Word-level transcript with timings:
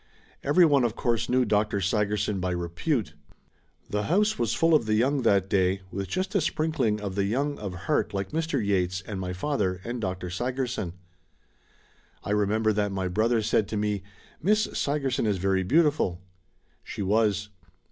Everyone, 0.41 0.83
of 0.83 0.95
course, 0.95 1.29
knew 1.29 1.45
Dr. 1.45 1.79
Sigerson 1.79 2.39
by 2.39 2.49
repute. 2.53 3.13
The 3.87 4.05
house 4.05 4.39
was 4.39 4.55
full 4.55 4.73
of 4.73 4.87
the 4.87 4.95
young 4.95 5.21
that 5.21 5.47
day, 5.47 5.81
with 5.91 6.07
just 6.07 6.33
a 6.33 6.41
sprinkling 6.41 6.99
of 6.99 7.13
the 7.13 7.25
young 7.25 7.59
of 7.59 7.75
heart 7.85 8.11
like 8.11 8.31
Mr. 8.31 8.65
Yeats 8.65 9.03
and 9.05 9.19
my 9.19 9.31
father 9.31 9.79
and 9.83 10.01
Dr. 10.01 10.31
Sigerson. 10.31 10.93
I 12.23 12.31
remember 12.31 12.73
that 12.73 12.91
my 12.91 13.07
brother 13.09 13.41
s€dd 13.41 13.67
to 13.67 13.77
me, 13.77 14.01
"Miss 14.41 14.67
Sigerson 14.73 15.27
is 15.27 15.37
very 15.37 15.61
beautiful." 15.61 16.19
She 16.83 17.03
was. 17.03 17.49